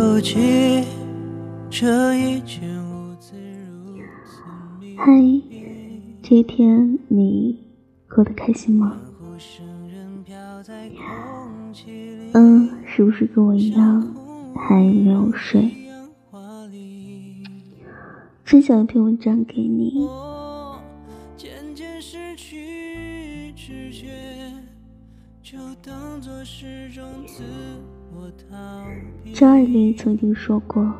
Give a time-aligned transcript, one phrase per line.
[0.00, 0.06] 这
[2.14, 3.36] 一切如此
[4.96, 5.12] 嗨，
[6.22, 7.58] 这一天你
[8.08, 8.96] 过得开心吗？
[12.32, 14.02] 嗯，是不是跟我一样
[14.56, 15.70] 还没有睡？
[18.44, 20.08] 分享一篇文章给你。
[29.32, 30.94] 张爱玲曾经说过：“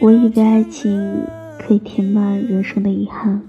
[0.00, 1.26] 我以为爱情
[1.58, 3.42] 可以填满人生的遗憾，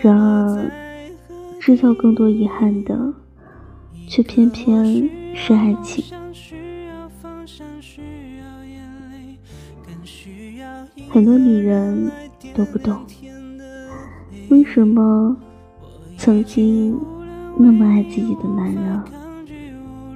[0.00, 0.70] 然而
[1.58, 3.12] 制造更多遗憾的，
[4.06, 6.04] 却偏偏是爱情。”
[11.10, 12.08] 很多女人
[12.54, 13.04] 都不懂，
[14.50, 15.36] 为什么
[16.26, 17.00] 曾经
[17.56, 19.00] 那么爱自己的男人，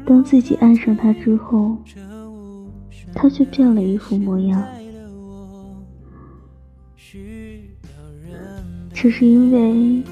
[0.05, 1.77] 当自己爱上他之后，
[3.14, 4.61] 他却变了一副模样。
[8.92, 10.03] 这是因为，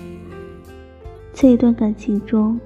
[1.33, 2.61] 在一段感情中，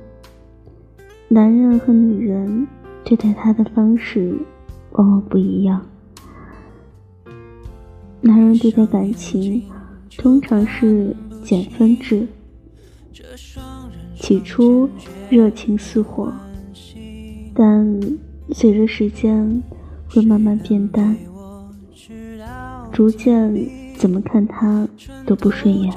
[1.29, 2.69] 男人和女人
[3.03, 4.37] 对待他的方式
[4.91, 5.81] 往往不一样。
[8.21, 9.63] 男人对待感情
[10.19, 12.29] 通常是减分制，
[14.15, 14.89] 起初
[15.31, 16.33] 热情似火，
[17.55, 18.01] 但
[18.53, 19.63] 随着时间
[20.09, 21.17] 会慢慢变淡，
[22.93, 23.53] 逐渐
[23.97, 24.89] 怎么看他
[25.27, 25.93] 都不顺眼。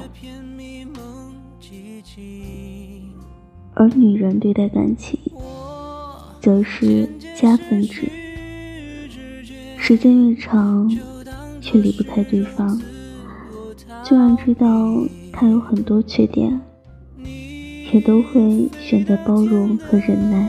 [3.74, 5.18] 而女人对待感情
[6.40, 8.08] 则是加分制，
[9.76, 10.90] 时间越长。
[11.58, 12.80] 却离不开对方，
[14.04, 14.66] 就算知道
[15.32, 16.60] 他有很多缺点，
[17.92, 20.48] 也都会选择包容和忍耐。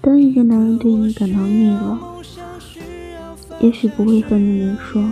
[0.00, 1.98] 当一个男人对你感到腻了，
[3.60, 5.02] 也许不会和你明说，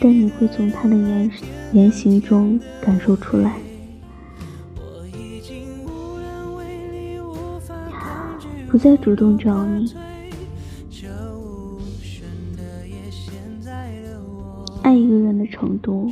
[0.00, 1.30] 但你会从他的言
[1.72, 3.58] 言行中感受出来。
[8.70, 9.92] 不再主动找你，
[15.60, 16.10] 程度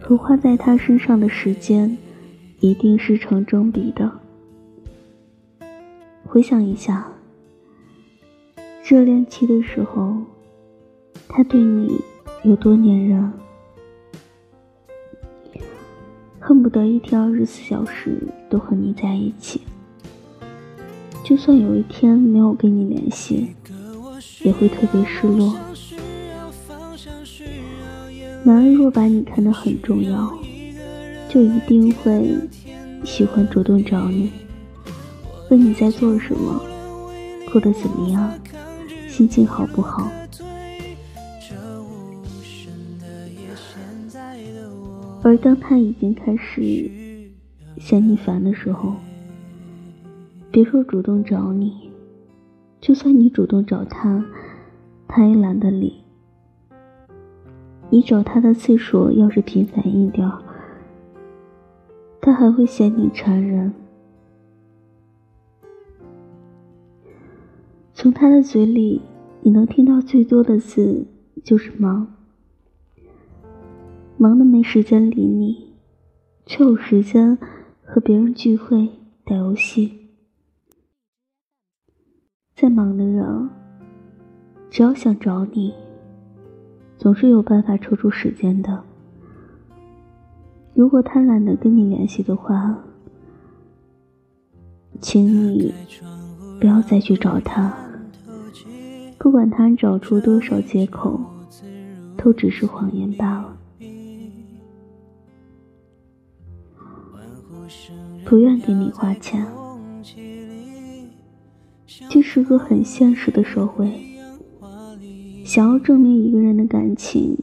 [0.00, 1.96] 和花在他身上的时间
[2.58, 4.10] 一定是成正比的。
[6.24, 7.06] 回想一下，
[8.84, 10.16] 热恋期的时候，
[11.28, 12.00] 他对你
[12.42, 13.32] 有多粘人，
[16.40, 18.18] 恨不得一天二十四小时
[18.50, 19.60] 都和你在一起。
[21.22, 23.54] 就算有一天没有跟你联系，
[24.42, 25.56] 也会特别失落。
[28.46, 30.32] 男人若把你看得很重要，
[31.28, 32.32] 就一定会
[33.02, 34.30] 喜欢主动找你，
[35.50, 36.62] 问你在做什么，
[37.50, 38.32] 过得怎么样，
[39.08, 40.08] 心情好不好。
[45.24, 46.88] 而当他已经开始
[47.78, 48.94] 嫌你烦的时候，
[50.52, 51.90] 别说主动找你，
[52.80, 54.24] 就算你主动找他，
[55.08, 56.05] 他也懒得理。
[57.88, 60.30] 你找他的次数要是频繁一点，
[62.20, 63.72] 他还会嫌你缠人。
[67.94, 69.00] 从他的嘴里，
[69.40, 71.06] 你能听到最多的字
[71.42, 72.14] 就是忙，
[74.18, 75.74] 忙的没时间理你，
[76.44, 77.38] 却有时间
[77.82, 78.90] 和别人聚会
[79.24, 80.10] 打游戏。
[82.54, 83.48] 再忙的人，
[84.68, 85.72] 只要想找你，
[87.06, 88.82] 总是有办法抽出时间的。
[90.74, 92.76] 如果他懒得跟你联系的话，
[95.00, 95.72] 请你
[96.58, 97.72] 不要再去找他。
[99.18, 101.20] 不管他找出多少借口，
[102.16, 103.56] 都只是谎言罢了。
[108.24, 109.46] 不愿给你花钱。
[112.10, 113.92] 这是个很现实的社会，
[115.56, 117.34] 想要证明一个人的感情，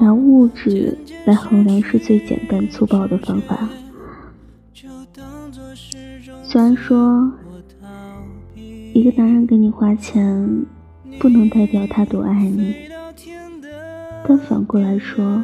[0.00, 3.68] 拿物质来衡量是最简单粗暴的方法。
[6.42, 7.32] 虽然说，
[8.92, 10.66] 一个男人给你花钱，
[11.20, 12.74] 不能代表他多爱你，
[14.26, 15.40] 但反过来说，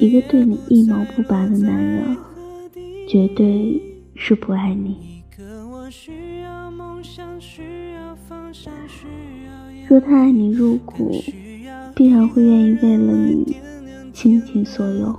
[0.00, 2.16] 一个对你一毛不拔的男人，
[3.06, 3.80] 绝对
[4.16, 5.22] 是不爱你。
[9.90, 11.20] 若他爱你入骨，
[11.96, 13.56] 必然会愿意为了你
[14.12, 15.18] 倾尽所有，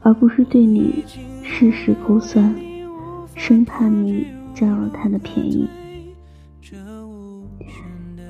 [0.00, 1.04] 而不是对你
[1.42, 2.54] 事事抠算，
[3.34, 4.24] 生怕你
[4.54, 5.68] 占了他的便宜。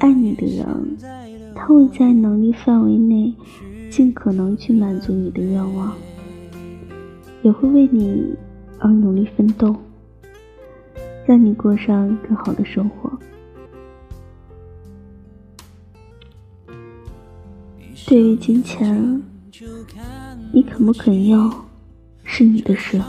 [0.00, 0.98] 爱你的人，
[1.54, 3.32] 他会在能力范围内
[3.88, 5.94] 尽可能去满足你的愿望，
[7.42, 8.34] 也会为你
[8.80, 9.76] 而努力奋斗，
[11.24, 13.13] 让你过上更好的生活。
[18.06, 19.22] 对于金钱，
[20.52, 21.66] 你肯不肯要
[22.24, 23.00] 是你的事，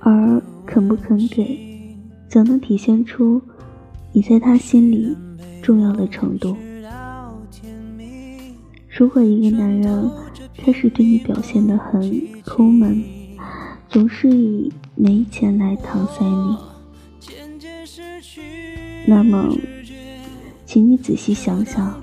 [0.00, 1.96] 而肯不肯给，
[2.28, 3.40] 则能体现出
[4.12, 5.16] 你在他心里
[5.62, 6.56] 重要的程度。
[8.88, 10.10] 如果一个男人
[10.56, 13.04] 开始对你表现得很抠门，
[13.88, 16.56] 总是以没钱来搪塞你，
[19.06, 19.54] 那么，
[20.64, 21.94] 请你仔细想想。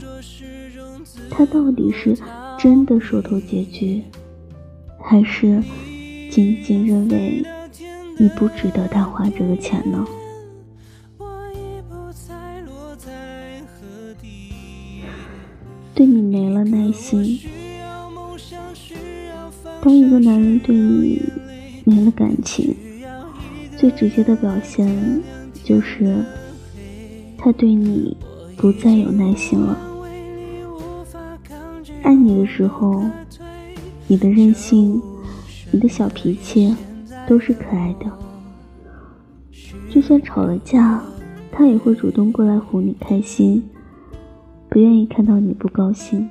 [1.36, 2.16] 他到底是
[2.60, 4.04] 真的说透结局，
[5.02, 5.62] 还是
[6.30, 7.44] 仅仅认为
[8.20, 10.06] 你不值得他花这个钱呢？
[15.96, 17.40] 对你没了耐心。
[19.82, 21.20] 当一个男人对你
[21.84, 22.76] 没了感情，
[23.76, 24.88] 最直接的表现
[25.64, 26.24] 就是
[27.38, 28.16] 他对你
[28.56, 29.83] 不再有耐心了。
[32.04, 33.02] 爱你的时候，
[34.08, 35.02] 你的任性，
[35.72, 36.76] 你的小脾气，
[37.26, 38.06] 都是可爱的。
[39.90, 41.02] 就算吵了架，
[41.50, 43.64] 他也会主动过来哄你开心，
[44.68, 46.28] 不愿意看到你不高兴。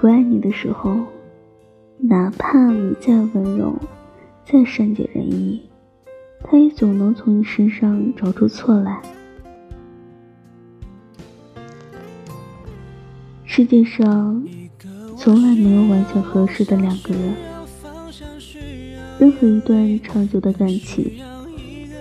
[0.00, 0.96] 不爱你的时候，
[1.98, 3.72] 哪怕你再温柔，
[4.44, 5.62] 再善解人意，
[6.42, 9.00] 他也总能从你身上找出错来。
[13.54, 14.42] 世界上
[15.14, 17.34] 从来没有完全合适的两个人，
[19.18, 21.04] 任何一段长久的感情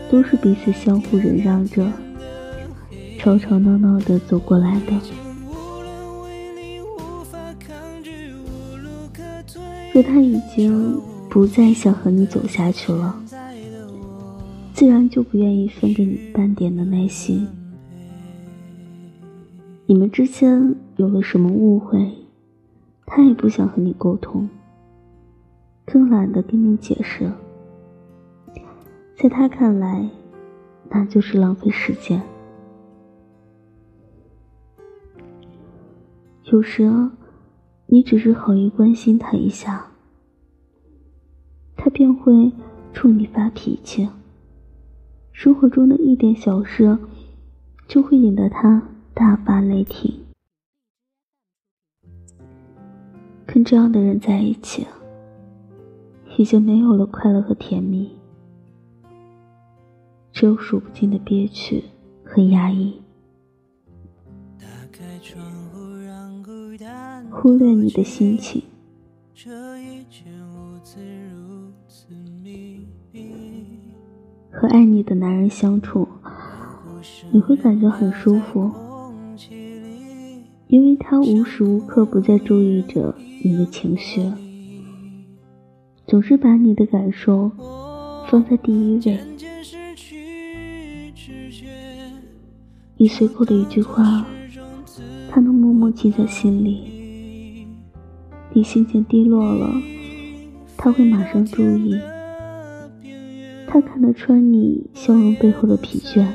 [0.09, 1.91] 都是彼此相互忍让着、
[3.19, 4.93] 吵吵闹闹的走过来的。
[9.91, 10.97] 若他已经
[11.29, 13.21] 不再想和你走下去了，
[14.73, 17.45] 自然就不愿意分给你半点的耐心。
[19.91, 22.13] 你们之间有了什么误会，
[23.05, 24.47] 他也不想和你沟通，
[25.85, 27.29] 更懒得跟你解释。
[29.17, 30.09] 在他看来，
[30.89, 32.23] 那就是浪费时间。
[36.45, 36.89] 有时，
[37.87, 39.87] 你只是好意关心他一下，
[41.75, 42.53] 他便会
[42.93, 44.07] 冲你发脾气。
[45.33, 46.97] 生活中的一点小事，
[47.89, 48.87] 就会引得他。
[49.13, 50.25] 大发雷霆，
[53.45, 54.87] 跟这样的人在一起，
[56.37, 58.09] 已经没有了快乐和甜蜜，
[60.31, 61.83] 只有数不尽的憋屈
[62.23, 63.01] 和压抑。
[67.29, 68.63] 忽略你的心情，
[74.51, 76.07] 和爱你的男人相处，
[77.31, 78.71] 你会感觉很舒服。
[80.71, 83.13] 因为他无时无刻不在注意着
[83.43, 84.21] 你的情绪，
[86.07, 87.51] 总是把你的感受
[88.29, 89.19] 放在第一位。
[92.95, 94.25] 你随口的一句话，
[95.29, 97.67] 他能默默记在心里。
[98.53, 99.69] 你心情低落了，
[100.77, 101.99] 他会马上注意。
[103.67, 106.25] 他看得穿你笑容背后的疲倦，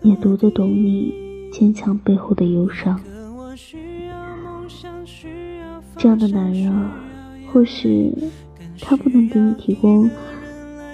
[0.00, 1.12] 也读得懂你
[1.52, 2.98] 坚强背后的忧伤。
[5.96, 6.72] 这样的男人，
[7.52, 8.12] 或许
[8.80, 10.08] 他不能给你提供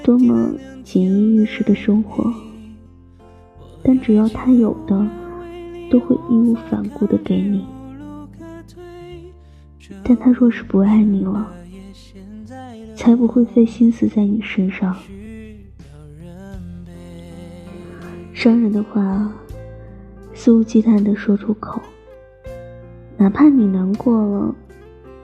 [0.03, 2.33] 多么锦衣玉食的生活，
[3.83, 5.07] 但只要他有的，
[5.91, 7.67] 都会义无反顾的给你。
[10.03, 11.53] 但他若是不爱你了，
[12.97, 14.97] 才不会费心思在你身上。
[18.33, 19.33] 伤人的话，
[20.35, 21.81] 肆无忌惮的说出口，
[23.19, 24.55] 哪怕你难过了。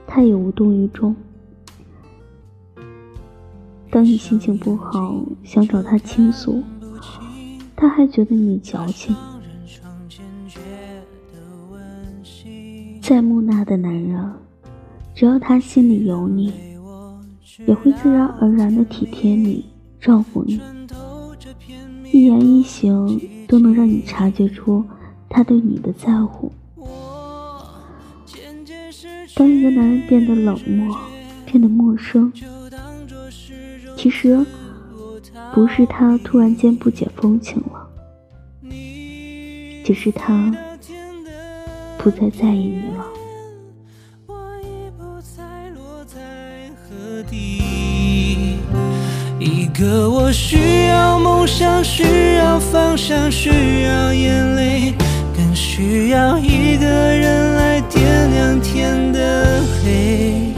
[0.05, 1.15] 他也无动于衷。
[3.89, 6.61] 当你心情不好，想找他倾诉，
[7.75, 9.15] 他还觉得你矫情。
[13.01, 14.33] 再木讷的男人，
[15.15, 16.53] 只要他心里有你，
[17.65, 19.65] 也会自然而然的体贴你、
[19.99, 20.59] 照顾你，
[22.11, 24.83] 一言一行都能让你察觉出
[25.29, 26.51] 他对你的在乎。
[29.35, 30.95] 当一个男人变得冷漠，
[31.45, 32.31] 变得陌生，
[33.97, 34.45] 其实
[35.53, 37.89] 不是他突然间不解风情了，
[39.83, 40.55] 只是他
[41.97, 43.05] 不再在意你了。
[49.39, 53.49] 一个我需要梦想，需要方向，需
[53.83, 54.93] 要眼泪，
[55.35, 57.32] 更需要一个人
[58.61, 60.53] 天的黑。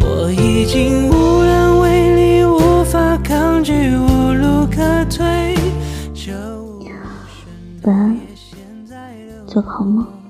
[0.00, 5.54] 我已经无能为力，无法抗拒，无路可退。
[7.82, 8.18] 晚安，
[9.46, 10.23] 做个好梦。